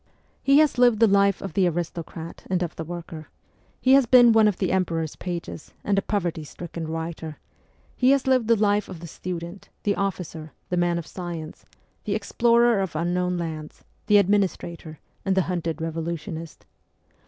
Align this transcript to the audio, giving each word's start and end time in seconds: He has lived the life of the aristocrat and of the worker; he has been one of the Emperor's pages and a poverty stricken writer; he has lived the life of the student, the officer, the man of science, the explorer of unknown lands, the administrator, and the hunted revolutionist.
He 0.41 0.57
has 0.57 0.79
lived 0.79 0.99
the 0.99 1.05
life 1.05 1.43
of 1.43 1.53
the 1.53 1.67
aristocrat 1.67 2.43
and 2.49 2.63
of 2.63 2.75
the 2.75 2.83
worker; 2.83 3.27
he 3.79 3.93
has 3.93 4.07
been 4.07 4.31
one 4.31 4.47
of 4.47 4.57
the 4.57 4.71
Emperor's 4.71 5.15
pages 5.15 5.75
and 5.83 5.95
a 5.99 6.01
poverty 6.01 6.43
stricken 6.43 6.87
writer; 6.87 7.37
he 7.95 8.09
has 8.09 8.25
lived 8.25 8.47
the 8.47 8.55
life 8.55 8.89
of 8.89 8.99
the 8.99 9.05
student, 9.05 9.69
the 9.83 9.93
officer, 9.95 10.53
the 10.69 10.75
man 10.75 10.97
of 10.97 11.05
science, 11.05 11.65
the 12.05 12.15
explorer 12.15 12.79
of 12.79 12.95
unknown 12.95 13.37
lands, 13.37 13.83
the 14.07 14.17
administrator, 14.17 14.97
and 15.23 15.35
the 15.37 15.43
hunted 15.43 15.79
revolutionist. 15.79 16.65